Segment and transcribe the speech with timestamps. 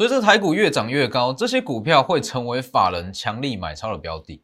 [0.00, 4.42] 随着台股越涨越高，这些股票会成为法人强力买超的标的。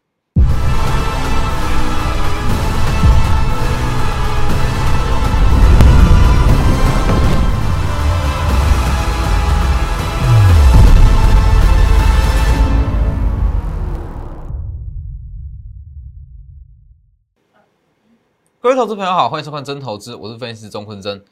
[18.61, 21.25] 各位投资朋友好，欢迎收看真投资，我是分析师钟坤真。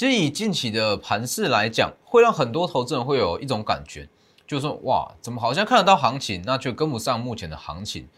[0.00, 4.08] 其实以近期的盘势来讲，会让很多投资人会有一种感觉，
[4.46, 8.08] 就是说哇，怎么好像看得到行情，那却跟不上目前的行情。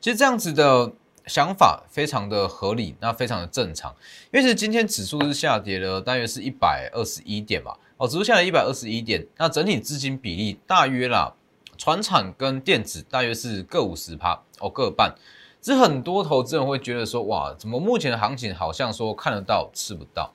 [0.00, 0.92] 其实这样子的
[1.26, 3.92] 想法非常的合理，那非常的正常。
[4.32, 11.34] 因为其实今天指数是下跌了，大约是一百二十一点嘛，哦，指数下来一百二十一点，那整体资金比例大约啦，
[11.76, 15.12] 船产跟电子大约是各五十趴，哦，各半。
[15.60, 20.32] 是很多投资人会觉得说，哇，怎么目前的行情好像说看得到吃不到？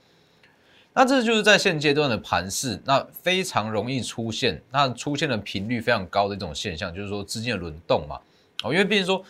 [1.00, 8.20] 那这就是在现阶段的盘势，那非常容易出现，那出现的频率非常高的一种现象，就是说资金的轮动嘛。
[8.64, 9.24] 哦，因为毕竟说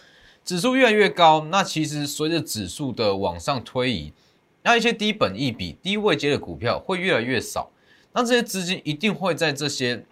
[0.46, 4.14] 指数越来越高，那其实随着指数的往上推移，
[4.64, 7.70] 那一些低本益比、低位阶的股票会越来越少，
[8.14, 10.06] 那这些资金一定会在这些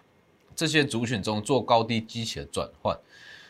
[0.54, 2.94] 这些族群中做高低机器的转换。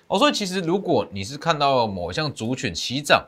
[0.06, 3.26] 哦，所以其实如果你是看到某一项族群起涨，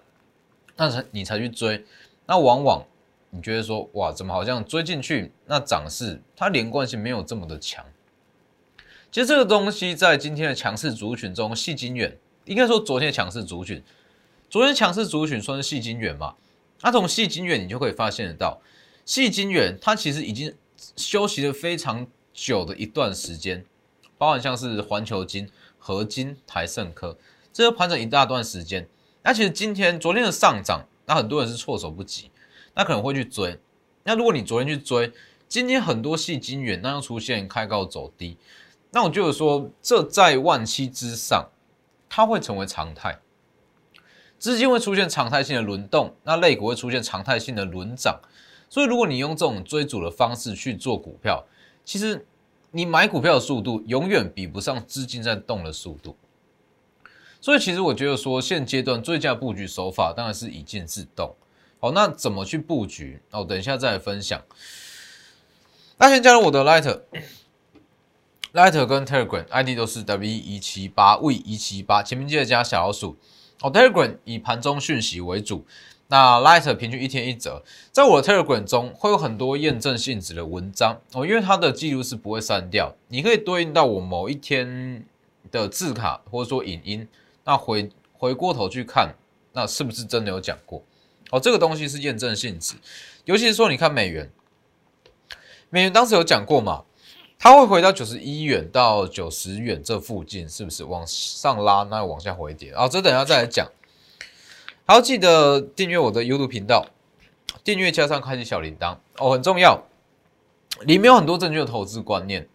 [0.77, 1.85] 那才你才去追，
[2.27, 2.85] 那往往
[3.31, 7.85] 你觉得说，哇，怎么好像追进去，那涨势它连贯性没有这么的强。
[9.11, 13.83] 其实这个东西在今天的强势族群中，细金远应该说昨天的强势族群，
[14.49, 16.35] 昨天强势族群算是细金远嘛？
[16.83, 18.61] 那从细金远你就可以发现得到，
[19.05, 20.55] 细金远它其实已经
[20.97, 23.65] 休息了非常久的一段时间，
[24.17, 25.49] 包含像是环球金。
[25.81, 27.17] 合金、台盛科，
[27.51, 28.87] 这个盘整一大段时间。
[29.23, 32.31] 那其实今天、昨天的上涨，那很多人是措手不及，
[32.79, 33.59] 那可能会去追。
[34.05, 35.13] 那如果你昨天去追，
[35.49, 38.39] 今天很多细精元那又出现开高走低，
[38.93, 41.51] 那我就是说，这在万期之上，
[42.09, 43.19] 它会成为常态，
[44.39, 48.21] 资金会出现常态性的轮动，那类股会出现常态性的轮涨。
[48.71, 51.45] 所以，如果你用这种追逐的方式去做股票，
[51.85, 52.25] 其实。
[52.71, 56.15] 你买股票的速度永远比不上资金在动的速度，
[57.41, 61.35] 所以其实我觉得说现阶段最佳布局手法当然是以静制动。
[61.81, 63.21] 好，那怎么去布局？
[63.31, 64.43] 哦，等一下再来分享。
[65.99, 73.17] 那先加入我的 Lighter，Lighter 跟 Telegram ID 都是 W 一七八 V 一七八，前面记得加小老鼠。
[73.61, 75.65] 哦，Telegram 以盘中讯息为主。
[76.11, 77.63] 那 Light 平均一天一折，
[77.93, 85.05] 在我的 Telegram 中会有很多验证性质的文章哦，因为它的记录是不会删掉，你可以对应到我某一天
[85.51, 87.07] 的字卡或者说影音，
[87.45, 89.15] 那回回过头去看，
[89.53, 90.83] 那是不是真的有讲过？
[91.31, 92.75] 哦，这个东西是验证性质，
[93.25, 94.31] 尤其是说你看美元，
[95.71, 96.85] 美元当时有讲过嘛，
[97.39, 102.73] 它会回到九十一元到九十元这附近，是不是往上拉，那往下回跌？
[102.73, 103.71] 哦，这等下再来讲。
[104.87, 106.87] 还要，记得订阅我的 YouTube 频道，
[107.63, 109.85] 订阅加上开启小铃铛哦，很重要。
[110.83, 112.49] 里面有很多正确的投资观念。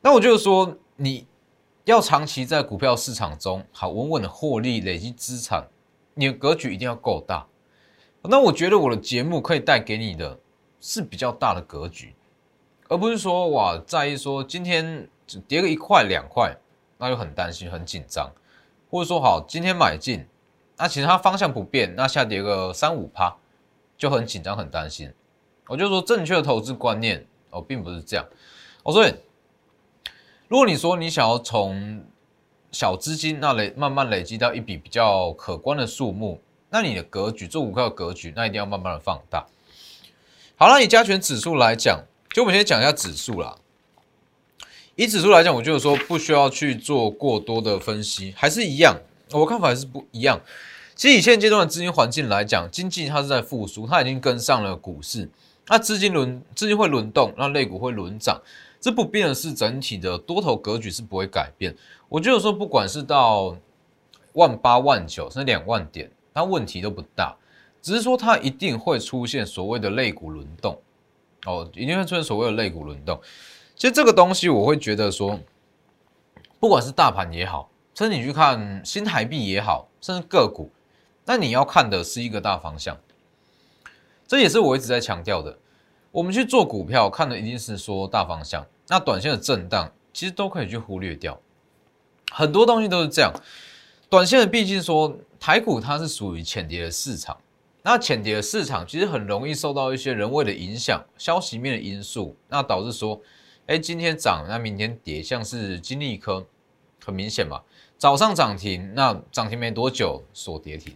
[0.00, 1.26] 那我就是说，你
[1.84, 5.68] 要长期在股票市场中好稳稳的获利、累积资产，
[6.14, 7.46] 你的格局一定要够大。
[8.22, 10.38] 那我觉得我的节目可以带给你的
[10.80, 12.14] 是比较大的格局，
[12.88, 16.54] 而不是说哇在意说今天只跌个一块两块，
[16.98, 18.30] 那就很担心、很紧张，
[18.90, 20.26] 或者说好今天买进。
[20.76, 23.36] 那其实它方向不变，那下跌个三五趴
[23.98, 25.12] 就很紧张、很担心。
[25.66, 28.26] 我就说正确的投资观念哦，并不是这样。
[28.82, 29.14] 哦，所以
[30.48, 32.02] 如果你说你想要从
[32.72, 39.46] 小资金那累慢慢累积到一笔比较可观的数目，那你的格局做股票的格局，那一定要慢慢的放大。
[40.56, 43.56] 好了，以加权指数来讲，就我们先讲一下指数啦。
[44.94, 48.96] 以指数来讲，我就是说不需要去做过多的分析，还是一样，
[49.32, 50.40] 我看法还是不一样。
[50.94, 55.30] 其实以现阶段的资金环境来讲，经济它是在复苏，它已经跟上了股市，
[55.68, 58.38] 那资金轮资金会轮动，那类股会轮涨，
[58.78, 61.74] 这不变的是整体的多头格局是不会改变。
[62.10, 63.56] 我觉得说不管是到
[64.34, 67.36] 万八万九甚至两万点，它问题都不大，
[67.82, 70.80] 只是说它一定会出现所谓的类股轮动，
[71.44, 73.20] 哦，一定会出现所谓的类股轮动。
[73.76, 75.38] 其实这个东西我会觉得说，
[76.58, 80.70] 不管是大盘也好，甚至你去看新台币也好，甚至个股。
[81.26, 82.96] 那你要看的是一个大方向，
[84.26, 85.56] 这也是我一直在强调的。
[86.10, 88.66] 我们去做股票，看的一定是说大方向。
[88.88, 91.38] 那短线的震荡，其实都可以去忽略掉。
[92.32, 93.32] 很多东西都是这样。
[94.08, 97.40] 短线的，毕竟说台股它是属于浅跌的市场，
[97.82, 103.18] 那浅跌的市场其实很容易受到一些人为的影响、消息面的因素，那导致说，
[103.66, 106.46] 哎，今天涨，那明天跌，像是金利科，
[107.02, 107.62] 很明显嘛，
[107.96, 110.94] 早上涨停，那涨停没多久锁跌停。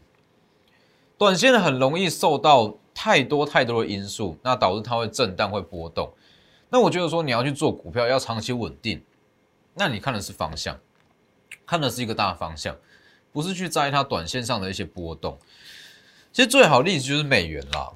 [1.16, 6.12] 短线很容易受到太多太多的因素，那导致它会震荡会波动。
[6.68, 9.02] 那我觉得说你要去做股票，要长期稳定，
[9.72, 10.78] 那你看的是方向，
[11.64, 12.76] 看的是一个大方向，
[13.34, 15.36] 不是去在意它短线上的一些波动。
[16.32, 17.92] 其实最好例子就是美元啦。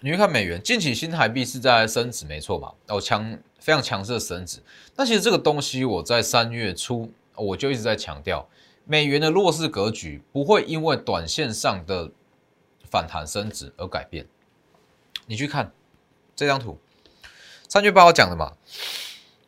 [0.00, 2.72] 你会看美元近期新台币是在升值，没错嘛？
[2.86, 4.60] 哦，强非常强势的升值。
[4.94, 8.48] 那其实这个东西我在三月初我就一直在强调，
[8.84, 12.12] 美元的弱势格局不会因为短线上的
[12.88, 14.26] 反弹升值而改变。
[15.26, 15.72] 你去看
[16.36, 16.78] 这张图，
[17.68, 18.52] 三月八号讲的嘛，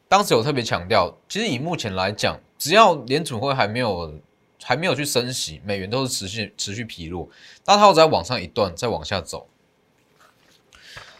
[0.08, 4.20] 当时有特别强调，其实以目前来讲，只要联储会还没有
[4.66, 7.28] 还没有去升息，美元都是持续持续疲弱，
[7.66, 9.46] 那它要再往上一段，再往下走。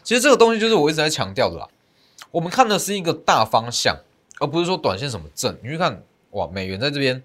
[0.03, 1.69] 其实这个东西就是我一直在强调的啦。
[2.31, 3.99] 我们看的是一个大方向，
[4.41, 5.59] 而不是说短线什么正。
[5.63, 7.23] 你去看，哇，美元在这边，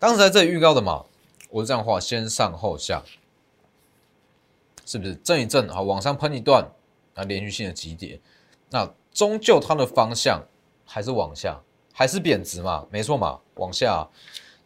[0.00, 1.04] 当时在这里预告的嘛，
[1.48, 3.02] 我是这样画，先上后下，
[4.84, 6.68] 是不是震一震，好往上喷一段，
[7.14, 8.20] 啊，连续性的急跌，
[8.70, 10.42] 那终究它的方向
[10.84, 11.60] 还是往下，
[11.92, 14.08] 还是贬值嘛，没错嘛，往下，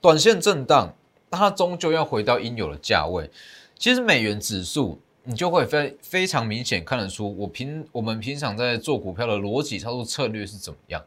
[0.05, 0.95] 短线震荡，
[1.31, 3.31] 它终究要回到应有的价位。
[3.79, 5.01] 其实美元指数。
[5.27, 11.03] 你就会非非常明显看得出，我平我们平常在做股票的逻辑操作策略是怎么样。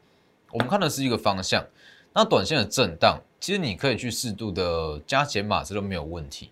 [0.49, 1.63] 我们看的是一个方向，
[2.13, 6.49] 那短线的震荡，其实你可以去适度的加减码，这都没有问题。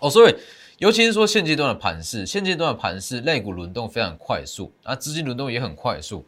[0.00, 0.34] 哦，所以
[0.78, 6.26] 尤其是说现阶段的盘势，现阶段的盘势，类股轮动非常快速，啊，资金轮动也很快速，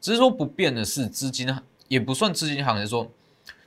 [0.00, 1.48] 只是说不变的是资金，
[1.86, 3.08] 也不算资金行情，说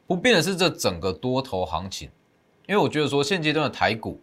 [0.08, 2.10] 不变的是这整个多头行情。
[2.66, 4.20] 因为我觉得说现阶段的台股。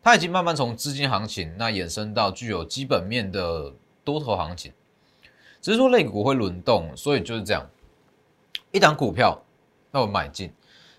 [0.00, 3.74] 它已经慢慢从资金行情那衍生到具有基本面的
[4.04, 4.72] 多头行情，
[5.60, 7.68] 只是说类股会轮动，所以就是这样，
[8.70, 9.42] 一档股票
[9.90, 10.52] 那我买进，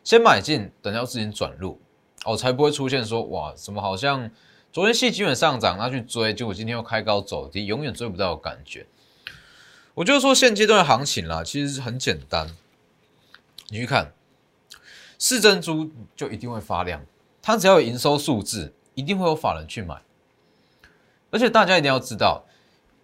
[0.03, 1.79] 先买进，等到资金转入，
[2.25, 4.29] 哦，才不会出现说哇，什么好像
[4.71, 8.85] 昨天系基本上涨，那去追，结果今天又开高走低，永远追不到的感觉。
[9.95, 12.53] 我就是说现阶段的行情啦，其实很简单，
[13.69, 14.11] 你去看，
[15.19, 17.05] 四珍珠就一定会发亮，
[17.43, 18.73] 它只要有营收数字。
[18.95, 19.95] 一定会有法人去买，
[21.29, 22.43] 而且大家一定要知道，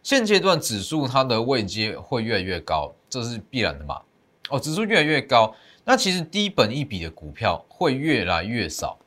[0.03, 4.01] 现阶段指数它的位阶会越来越高，这是必然的嘛？
[4.49, 8.97] 哦，指数越来越高，那其实低本一笔的股票会越来越少，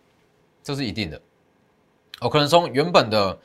[0.62, 1.20] 这是一定的。
[2.20, 3.38] 哦，可能从原本的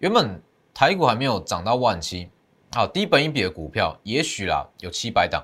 [0.00, 0.42] 原本
[0.74, 2.28] 台股还没有涨到万七，
[2.72, 5.42] 好，低本一笔的股票也许啦有七百档，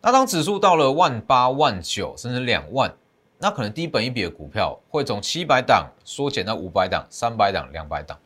[0.00, 2.94] 那当指数到了万八万九甚至两万。
[3.42, 8.20] 那可能低本一笔的股票会从七百档缩减到五百档、三百档、两百档。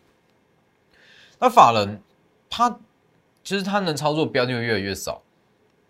[1.39, 2.03] 那法人
[2.51, 2.81] 他
[3.45, 5.23] 其实他能操作标的越来越少，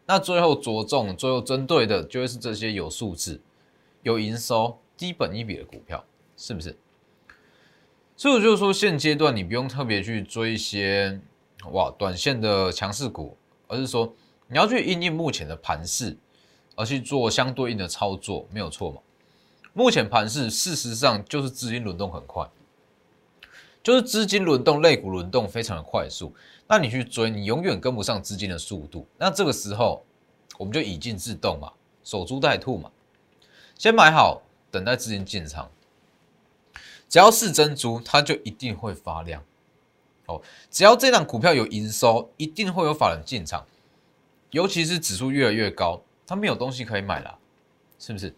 [0.05, 3.41] 那最后着重、最后针对的就会是这些有数字、
[4.03, 6.05] 有营收、低本一笔的股票，
[6.37, 6.77] 是不是？
[8.15, 11.19] 所以就是说，现阶段你不用特别去追一些
[11.73, 13.39] 哇短线的强势股，
[13.69, 14.13] 而是说
[14.46, 16.17] 你要去应应目前的盘势，
[16.76, 19.00] 而去做相对应的操作，没有错嘛？
[19.73, 22.49] 目前盘势事实上就是资金轮动很快，
[23.82, 26.32] 就是资金轮动、类股轮动非常的快速。
[26.69, 29.06] 那你去追，你永远跟不上资金的速度。
[29.19, 30.05] 那这个时候，
[30.58, 31.73] 我们就以静制动嘛，
[32.05, 32.90] 守株待兔嘛，
[33.76, 35.71] 先买好，等待资金进场。
[37.09, 39.42] 只要是珍珠，它就一定会发亮。
[40.26, 40.40] 哦，
[40.71, 43.66] 只要这档股票有营收，一定会有法人进场。
[44.54, 47.38] 尤其是指数越来越高，它没有东西可以买了，
[47.99, 48.32] 是不是？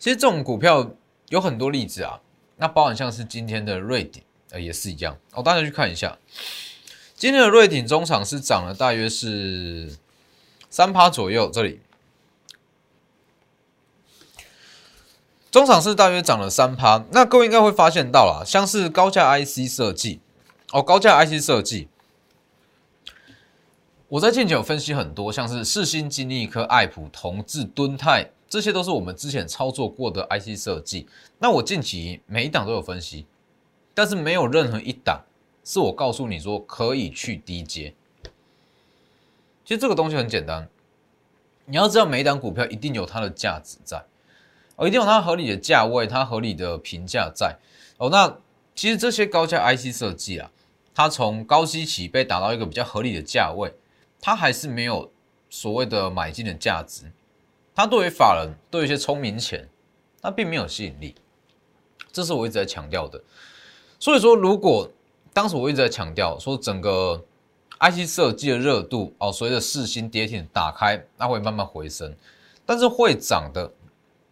[0.00, 0.90] 其实这种股票
[1.28, 2.20] 有很多例子啊，
[2.56, 5.44] 那包含像是今天的瑞鼎，呃，也是一样哦。
[5.44, 6.18] 大家去看一下，
[7.14, 9.96] 今天的瑞鼎中场是涨了大约是
[10.68, 11.80] 三趴左右，这里
[15.52, 17.04] 中场是大约涨了三趴。
[17.12, 20.18] 那各位应该会发现到了，像是高价 IC 设计
[20.72, 21.88] 哦，高价 IC 设计，
[24.08, 28.30] 我在近期有分析很多，像是世新、金立科、爱普、同志、敦泰。
[28.48, 31.08] 这些都是我们之前操作过的 IC 设计。
[31.40, 33.26] 那我近期每一档都有分析，
[33.92, 35.24] 但是没有任何一档
[35.64, 37.92] 是我告诉你说可以去低阶。
[39.64, 40.68] 其实这个东西很简单，
[41.64, 44.04] 你要知道每一档股票一定有它的价值在，
[44.76, 47.56] 哦，一定有它合理的价位，它合理的评价在。
[47.98, 48.38] 哦，那
[48.76, 50.52] 其实这些高价 IC 设计啊，
[50.94, 53.74] 它从高息起被打到一个比较合理的价位，
[54.20, 55.10] 它还是没有
[55.48, 57.12] 所谓的买进的价值。
[57.74, 59.68] 它对于法人，对于一些聪明钱，
[60.20, 61.14] 它并没有吸引力，
[62.10, 63.22] 这是我一直在强调的。
[63.98, 64.90] 所以说，如果
[65.32, 67.22] 当时我一直在强调说整个
[67.78, 72.16] IC 设计的热度哦，随着四星跌停打开，那会慢慢回升，
[72.64, 73.70] 但是会涨的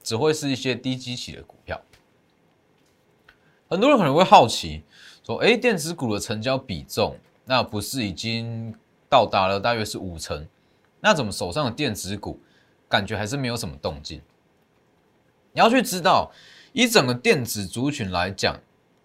[0.02, 1.80] 只会是一些低基期的股票。
[3.68, 4.82] 很多人可能会好奇
[5.26, 8.74] 说：“哎，电子股的成交比重，那不是已经
[9.14, 10.48] 到达了大约是五成？
[10.98, 12.40] 那怎么手上的电子股
[12.88, 14.20] 感觉还是没有什么动静？”
[15.54, 16.32] 你要去知道，
[16.72, 18.58] 以整个电子族群来讲，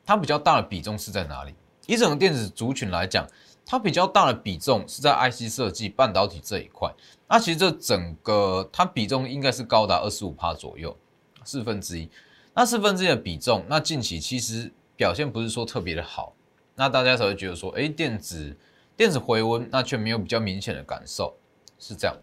[0.04, 1.54] 它比较大的比重是在哪里？
[1.86, 3.28] 以整个电子族群来讲，
[3.64, 6.92] 它比较大的比重是在 IC 设计、半导体这一块。
[7.28, 10.98] 那其实这整个它比重应该是高达二十五趴左右，
[11.44, 12.10] 四分之一。
[12.56, 16.34] 那四分之一的比重，那近期其实表现不是说特别的好，
[16.74, 18.58] 那大家才会觉得说，哎，电子
[19.00, 21.38] 电子回温，那却没有比较明显的感受，
[21.80, 22.18] 是这样。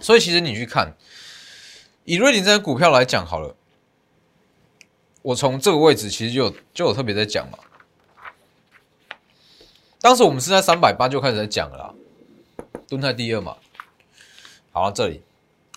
[0.00, 0.96] 所以其实你去看。
[2.04, 3.54] 以瑞鼎这些股票来讲好了，
[5.22, 7.58] 我从这个位置其实就有就有特别在讲嘛。
[10.00, 11.94] 当时我们是在三百八就开始在讲了，
[12.88, 13.56] 蹲在第二嘛。
[14.72, 15.22] 好，这里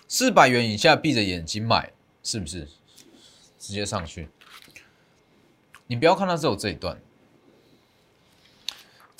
[0.08, 1.92] 四百元以下闭着眼睛买，
[2.24, 2.66] 是不是？
[3.60, 4.28] 直接上去。
[5.86, 7.00] 你不要看它只有这一段，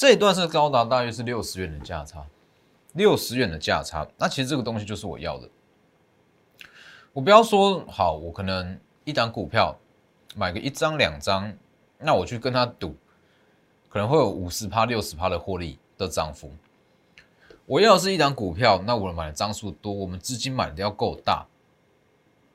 [0.01, 2.25] 这一段是高达大约是六十元的价差，
[2.95, 4.09] 六十元的价差。
[4.17, 5.47] 那其实这个东西就是我要的。
[7.13, 9.77] 我不要说好，我可能一档股票
[10.35, 11.53] 买个一张两张，
[11.99, 12.97] 那我去跟他赌，
[13.91, 16.51] 可能会有五十趴六十趴的获利的涨幅。
[17.67, 21.45] 我要是一档股票，那我买的张数多，我们资金买的要够大，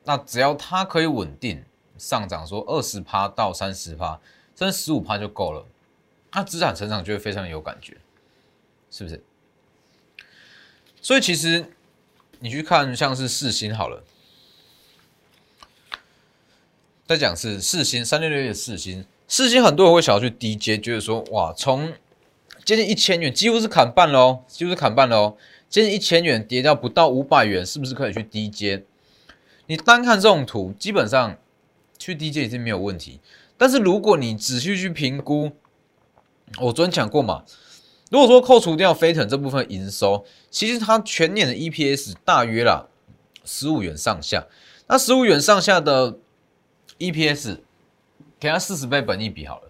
[0.03, 1.63] 那只要它可以稳定
[1.95, 4.19] 上涨，说二十趴到三十趴，
[4.55, 5.63] 甚至十五趴就够了，
[6.35, 7.95] 那资产成长就会非常有感觉，
[8.91, 9.23] 是不是？
[11.01, 11.65] 所以其实
[12.39, 14.03] 你去看像是四星好了。
[17.07, 21.93] 再讲是四星三六六的四星，四星很多人会想要去低阶，觉得说哇，从
[22.65, 25.37] 接近一千元几乎是砍半喽，几乎是砍半喽，
[25.69, 28.83] 接近一千元跌到不到五百元，是不是可以去低阶？
[29.67, 31.37] 你单看这种图，基本上
[31.97, 33.21] 去低阶已经没有问题。
[33.55, 35.51] 但是如果你仔细去评估，
[36.59, 37.43] 我昨天讲过嘛，
[38.11, 42.87] 如果说扣除掉飞腾这部分营收，其实它全年的 EPS 大约啦
[43.43, 44.45] 十五元上下，
[44.87, 46.17] 那十五元上下的。
[46.97, 47.57] EPS
[48.39, 49.69] 给它四十倍本益比好了，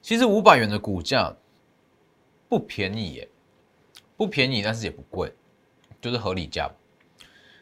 [0.00, 1.34] 其实五百元的股价
[2.48, 3.28] 不便宜耶，
[4.16, 5.34] 不便宜，但是也不贵，
[6.00, 6.70] 就是合理价。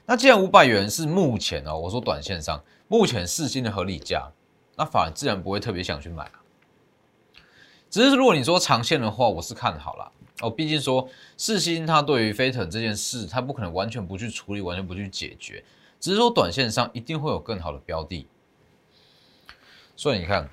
[0.04, 4.30] 那既然五百元是目前哦，我说短线上目前四星的合理价，
[4.76, 6.30] 那反而自然不会特别想去买。
[7.90, 15.64] 只是如果你说长线的话，我是看好了哦，毕竟说四星它对于飞腾这件事，它不可能完全不去处理，完全不去解决，
[15.98, 18.26] 只是说短线上一定会有更好的标的。
[19.96, 20.48] 所以你看，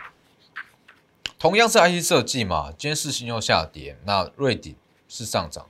[1.39, 4.75] 同样是 IC 设计嘛，今天四星又下跌，那瑞鼎
[5.08, 5.67] 是上涨，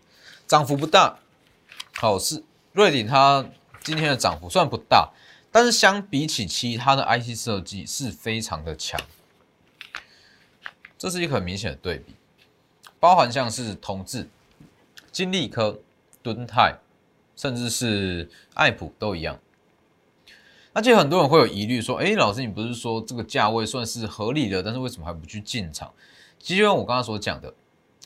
[0.47, 1.19] 涨幅不大。
[1.97, 3.45] 好，是瑞鼎它
[3.83, 5.12] 今天的涨幅虽然不大，
[5.51, 9.00] 但是相比起其他的 IC 设计是非常的强，
[10.98, 12.13] 这是一个很明显的对比。
[13.00, 14.27] 包含像是同志、
[15.12, 15.80] 金利科、
[16.24, 16.75] 敦泰，
[17.36, 19.39] 甚至是爱普都一样。
[20.74, 25.92] 而且很多人会有疑虑，说：“哎，老师，你不是说这个价位算是合理的，但是为什么还不去进场？”
[26.39, 27.54] 其实就像我刚刚所讲的，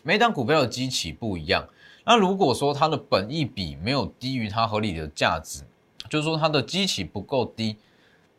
[0.03, 1.67] 每档股票的基期不一样。
[2.05, 5.63] 那如果说它的本益比没有低于它合理的价值，
[6.09, 7.75] 就是说它的基期不够低，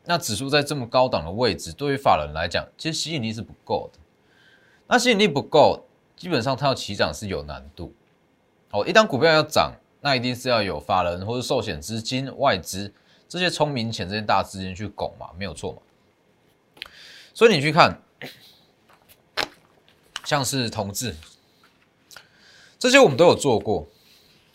[0.04, 3.98] 那指数在这么高档的位置，对于法人来讲，其实吸引力是不够的。
[4.92, 5.86] 那吸引力不够，
[6.18, 7.94] 基本上它要起涨是有难度。
[8.72, 9.72] 哦，一档股票要涨，
[10.02, 12.92] 那一定是要有法人或者寿险资金、外资。
[13.26, 15.78] 这些聪明钱、这些大资金去拱嘛，没有错嘛。
[17.32, 18.02] 所以你去看，
[20.26, 21.16] 像是同志，
[22.78, 23.88] 这些我们都有做过，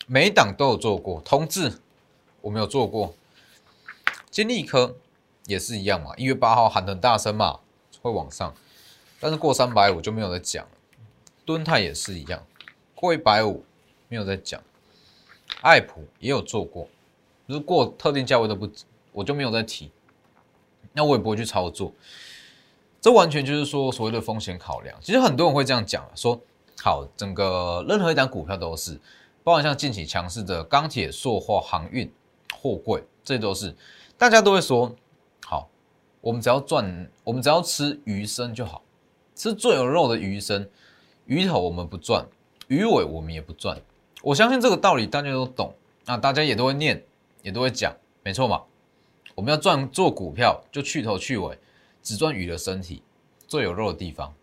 [0.06, 1.20] 每一档都有做过。
[1.22, 1.80] 同志
[2.42, 3.12] 我们有做过，
[4.30, 4.94] 金利科
[5.46, 6.14] 也是一样嘛。
[6.16, 7.58] 一月八号喊很大声嘛，
[8.00, 8.54] 会往上，
[9.20, 10.70] 但是过三百五就没有再讲了。
[11.44, 12.44] 敦泰也是一样，
[12.94, 13.64] 过一百五
[14.08, 14.62] 没有再讲。
[15.62, 16.88] 爱普也有做过。
[17.46, 18.70] 如果特定价位都不，
[19.12, 19.90] 我就没有再提，
[20.92, 21.92] 那我也不会去操作。
[23.00, 24.96] 这完全就是说所谓的风险考量。
[25.00, 26.38] 其实很多人会这样讲，说
[26.82, 29.00] 好，整个任何一档股票都是，
[29.42, 32.12] 包括像近期强势的钢铁、塑化、航运、
[32.54, 33.74] 货柜，这都是
[34.18, 34.94] 大家都会说
[35.46, 35.70] 好，
[36.20, 38.82] 我们只要赚，我们只要吃鱼生就好，
[39.38, 40.68] 吃最有肉的鱼身，
[41.26, 42.26] 鱼头我们不赚，
[42.66, 43.80] 鱼尾我们也不赚。
[44.20, 45.72] 我相信这个道理大家都懂，
[46.06, 47.02] 那大家也都会念。
[47.40, 48.64] 也都会讲，没错嘛。
[49.36, 51.56] 我们要赚做股票，就去头去尾，
[52.02, 53.00] 只赚鱼的身体
[53.46, 54.34] 最有肉的地方。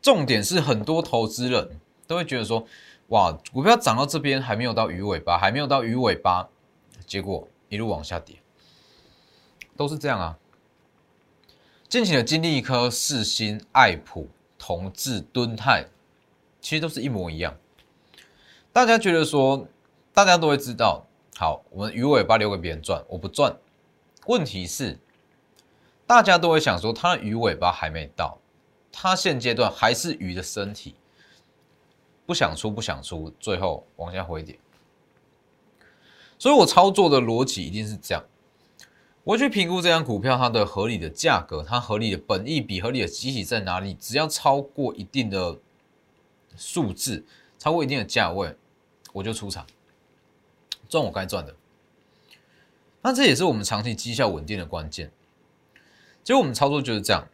[0.00, 2.66] 重点是很多投资人都会觉得说，
[3.08, 6.48] 哇，股票涨到这边还没有到鱼尾巴，还没有到鱼尾巴，
[7.06, 8.36] 结果一路往下跌，
[9.76, 10.38] 都是这样啊。
[11.92, 15.84] 近期的金利科、世新、爱普、同志、敦泰，
[16.58, 17.54] 其实都是一模一样。
[18.72, 19.68] 大家觉得说，
[20.14, 21.06] 大家都会知道，
[21.36, 23.58] 好，我们鱼尾巴留给别人赚，我不赚。
[24.24, 24.98] 问题是，
[26.06, 28.38] 大家都会想说，它的鱼尾巴还没到，
[28.90, 30.94] 它现阶段还是鱼的身体，
[32.24, 34.58] 不想出，不想出，最后往下回点。
[36.38, 38.24] 所以我操作的逻辑一定是这样。
[39.24, 43.94] 我去评估这张股票它的合理的价格，它合理的本益比、合理的机体在哪里？
[43.94, 45.56] 只要超过一定的
[46.56, 47.24] 数字，
[47.56, 48.52] 超过一定的价位，
[49.12, 49.64] 我就出场，
[50.88, 51.54] 赚我该赚的。
[53.00, 55.12] 那这也是我们长期绩效稳定的关键。
[56.24, 57.24] 其实我们操作就是这样，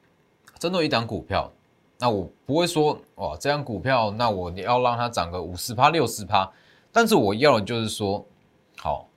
[0.59, 1.51] 针对一档股票，
[1.99, 6.53] 那我不会说哇，这张股票那我要让它涨个五十趴、六十趴，
[6.93, 8.27] 但是我要的就是说，
[8.77, 9.09] 好，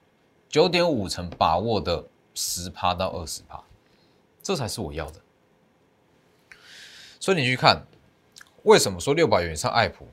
[0.48, 2.06] 九点五成把握的。
[2.34, 3.64] 十趴到二十趴，
[4.42, 5.22] 这才是我要的。
[7.20, 7.86] 所以你去看，
[8.64, 10.08] 为什么说六百元以上爱普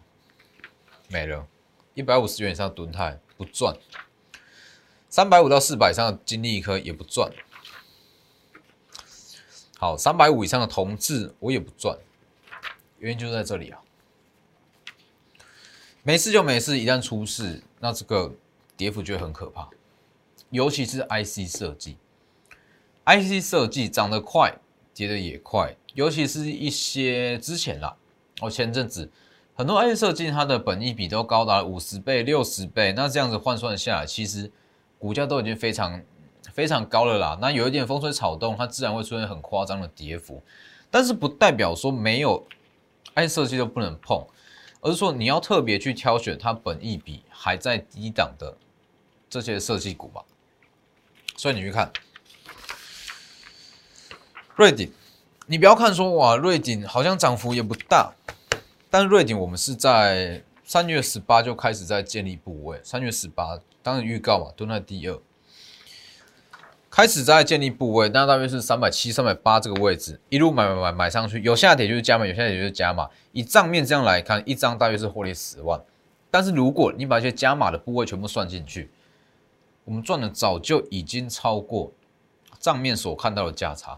[1.08, 1.46] 没了，
[1.94, 3.76] 一百五十元以上吨泰不赚，
[5.08, 7.32] 三百五到四百以上的金利科也不赚。
[9.78, 11.98] 好，三百五以上的同志我也不赚，
[12.98, 13.80] 原因就在这里啊。
[16.02, 18.34] 没事就没事，一旦出事，那这个
[18.76, 19.68] 跌幅就会很可怕，
[20.50, 21.96] 尤其是 IC 设计。
[23.08, 24.54] IC 设计涨得快，
[24.92, 27.96] 跌得也快，尤其是一些之前啦，
[28.42, 29.10] 哦前阵子
[29.54, 34.52] 很多 IC 设计它的本益比都高达五十倍、六十倍，那这样子换算下来，其实
[34.98, 36.02] 股价都已经非常
[36.52, 37.38] 非常高了啦。
[37.40, 40.42] 那有一点风吹草动，它自然会出现很夸张的跌幅，
[40.90, 42.46] 但是不代表说没有
[43.14, 44.22] IC 设计都不能碰，
[44.82, 48.54] 而是说你要特别去挑选它本益比还在低档的
[49.30, 50.22] 这些设计股吧。
[51.38, 51.90] 所以你去看。
[54.58, 54.90] 瑞鼎，
[55.46, 58.12] 你不要看说哇，瑞鼎好像涨幅也不大，
[58.90, 65.16] 但瑞鼎我们是在三月十八就开始在建立部位，三月十八当然预告嘛，蹲在第二，
[66.90, 73.08] 开始在建立部位，那大约是三百七、三百八这个位置，一路买买买买上去，有下跌就是加码，有下跌就是加码。
[73.30, 75.80] 以账面这样来看，一张大约是获利十万，
[76.32, 78.90] 但是如果你把一些加码的部位全部算进去，
[79.84, 81.92] 我们赚的早就已经超过
[82.58, 83.96] 账面所看到的价差。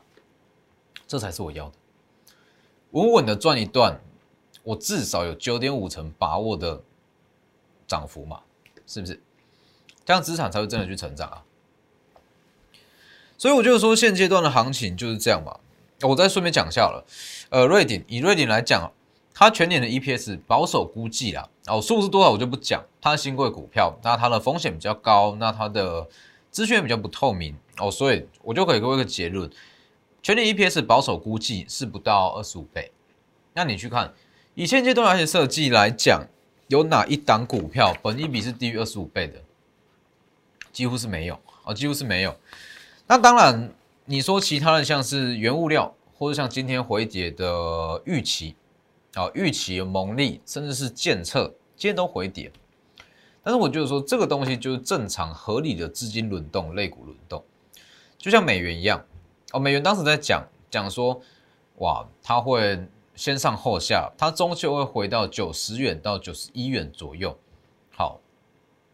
[1.11, 1.73] 这才是我要的，
[2.92, 4.01] 稳稳的赚一段，
[4.62, 6.85] 我至少有九点五成把握的
[7.88, 8.42] 涨幅嘛，
[8.87, 9.20] 是不是？
[10.05, 11.42] 这样资产才会真的去成长啊。
[13.37, 15.59] 所以我就说，现阶段的行情就是这样嘛。
[16.03, 17.05] 我再顺便讲一下了，
[17.49, 18.92] 呃，瑞鼎以瑞鼎来讲，
[19.35, 26.07] 它全年的 EPS 保守估计啦，哦，数字多少我就不讲，它是新贵股票，那它的风险比较高，那它的
[26.53, 29.51] 资讯比较不透明哦，所以我就可以给我一个结论。
[30.23, 32.93] 全年 EPS 保守估计是不到二十五倍，
[33.55, 34.13] 那你去看
[34.55, 36.27] 以现阶段而且设计来讲，
[36.69, 39.41] 有哪一档股票本益比是低于二十五倍的？
[40.71, 42.37] 几乎是没有啊，几乎是没有。
[43.07, 43.73] 那当然，
[44.05, 48.55] 你说其他的像是原物料，或者像今天回跌的预期
[49.15, 52.53] 啊，预期、蒙利，甚至是建测，今天都回跌。
[53.43, 57.43] 但是我觉得说这个东西就是正常合理的资金轮动、类股轮动，
[58.19, 59.03] 就像美元一样。
[59.53, 61.21] 哦，美元当时在讲讲说，
[61.79, 67.37] 哇，它会先上后下，它终究会回到九十元到九十一元左右。
[67.91, 68.21] 好，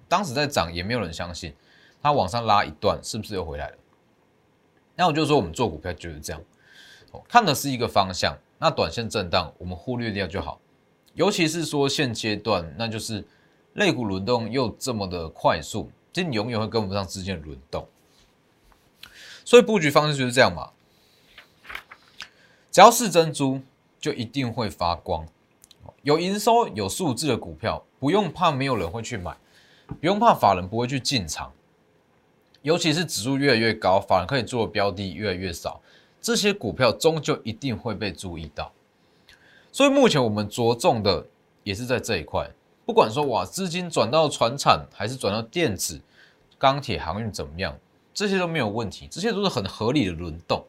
[0.08, 1.54] 当时在涨，也没有人相信，
[2.00, 3.76] 它往上拉一段，是不是又回来了？
[4.94, 6.42] 那我就说，我们做股票就是这样，
[7.28, 10.58] 看的是一个方向，那短线震荡我们忽略掉就好。
[11.12, 13.22] 尤其是说现阶段，那就是
[13.74, 17.86] 类股轮动又这么的快速，其实你永远会跟不上之间的轮动。
[19.46, 20.70] 所以布局方式就是这样嘛，
[22.72, 23.60] 只要是珍珠，
[24.00, 25.24] 就一定会发光。
[26.02, 29.36] 有营收、有数字的股票，不用怕没有人会去买，
[30.00, 31.52] 不用怕法人不会去进场。
[32.62, 35.80] 尤其是指数越来越高，法人可以做的标的越来越少，
[36.20, 38.72] 这些股票终究一定会被注意到。
[39.70, 41.24] 所以目前我们着重的
[41.62, 42.50] 也是在这一块，
[42.84, 46.00] 不管说哇资金转到船产，还是转到电子、
[46.58, 47.78] 钢铁、航运怎么样。
[48.16, 50.64] 这些都没有问题，这些都是很合理的轮动，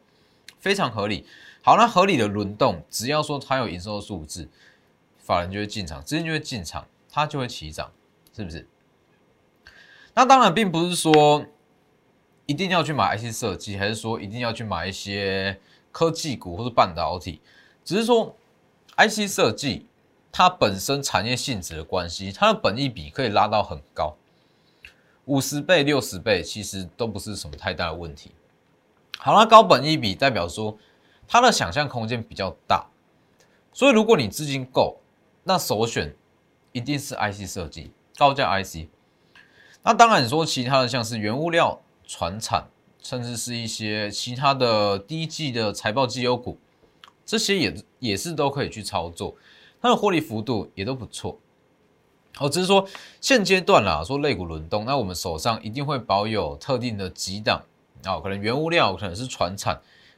[0.60, 1.24] 非常合理。
[1.62, 4.46] 好，那合理的轮动，只要说它有营收数字，
[5.18, 7.90] 法人就会进场，资金就会进场，它就会起涨，
[8.36, 8.68] 是不是？
[10.12, 11.46] 那当然并不是说
[12.44, 15.58] 一定要去买 IC 设计，还是说一定要去买一些
[15.90, 17.40] 科技股或者半导体，
[17.82, 18.36] 只是说
[18.98, 19.86] IC 设计
[20.30, 24.14] 它本身产业性质的关系，它的本益比可以拉到很高，
[25.28, 28.32] 五十倍、六十倍，其实都不是什么太大的问题。
[29.18, 30.76] 好了，高本一比代表说
[31.26, 32.86] 它的想象空间比较大，
[33.72, 34.96] 所以如果你资金够，
[35.44, 36.14] 那首选
[36.72, 38.88] 一定是 IC 设计，高价 IC。
[39.82, 42.66] 那当然，你说其他的像是原物料、船产，
[42.98, 46.58] 甚至是一些其他的低季的财报绩优股，
[47.26, 49.36] 这些也也是都可以去操作。
[49.80, 51.38] 它的获利幅度也都不错，
[52.38, 52.86] 哦，只是说
[53.20, 57.60] 现阶段啦，说类股轮动，那我们手上一定会保有特定的几档
[58.04, 59.74] 啊，可能原物料，可能是船产，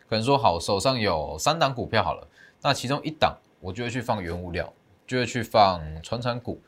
[0.06, 2.26] 可能说好手上有三档股票好了，
[2.60, 4.70] 那其中一档我就会去放原物料，
[5.06, 6.60] 就会去放船产股，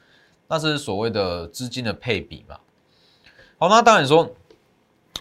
[0.48, 2.58] 那是所谓的资金的配比嘛。
[3.58, 4.30] 好，那当然说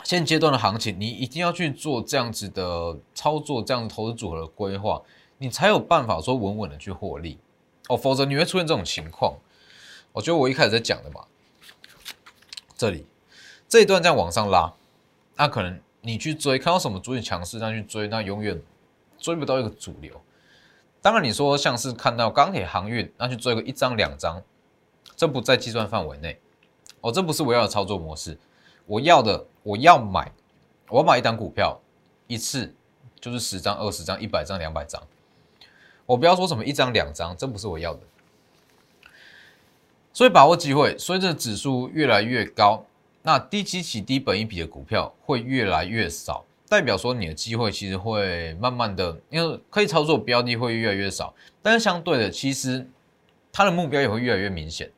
[0.05, 5.01] 现阶段的行情，你一定要去做这样子的操作，这样投资组合的规划，
[5.39, 7.37] 你才有办法说稳稳的去获利。
[7.89, 9.35] 哦，否则你会出现这种情况。
[10.13, 11.25] 我觉得我一开始在讲的嘛，
[12.75, 13.05] 这里
[13.69, 14.73] 这一段这样往上拉，
[15.35, 18.61] 那可能你去追，看到什么主力强势，那去追，那永远
[19.17, 20.19] 追不到一个主流。
[21.01, 24.41] 当然你说像是看到钢铁航运，那去追个一张两张，
[25.15, 26.39] 这不在计算范围内。
[26.99, 28.37] 哦，这不是我要的操作模式。
[28.85, 30.31] 我要的，我要买，
[30.89, 31.79] 我买一档股票，
[32.27, 32.75] 一次
[33.19, 35.01] 就是十张、二十张、一百张、两百张。
[36.05, 38.01] 我不要说什么一张两张，这不是我要的。
[40.13, 42.85] 所以把握机会，随着指数越来越高，
[43.21, 51.33] 那低基期、低本一比的股票会越来越少，代表说你的机会其实会慢慢的，因为可以操作标的会越来越少。
[51.61, 52.87] 但是相对的，其实
[53.53, 54.91] 它的目标也会越来越明显。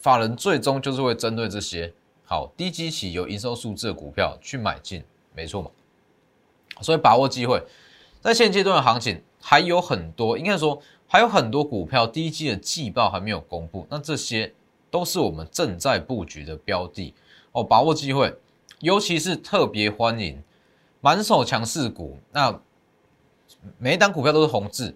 [0.00, 1.92] 法人最终就是会针对这些
[2.24, 5.02] 好低基期有营收数字的股票去买进，
[5.34, 5.70] 没错嘛？
[6.80, 7.62] 所以把握机会，
[8.20, 9.22] 在现阶段的行情。
[9.48, 14.52] 还有很多，应该说还有很多股票第一季的季报还没有公布，那这些
[14.90, 17.14] 都是我们正在布局的标的
[17.52, 18.34] 哦，把握机会，
[18.80, 20.42] 尤其是特别欢迎
[21.00, 22.60] 满手强势股，那
[23.78, 24.94] 每一档股票都是红字，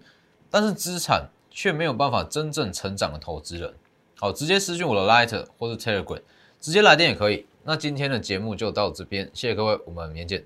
[0.49, 3.73] 但是资产却没有办法真正成长的投资人，
[4.17, 6.21] 好，直接私讯我的 Light 或者 Telegram，
[6.59, 7.45] 直接来电也可以。
[7.63, 10.43] 那今天的节目就到这边，谢谢各位，我们明天见。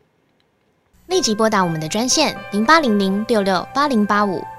[1.07, 4.41] 立即拨打我们的专线零八零零六六八零八五